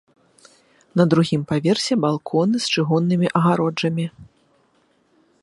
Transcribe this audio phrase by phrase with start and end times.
[1.01, 4.05] На другім паверсе балконы з чыгуннымі агароджамі.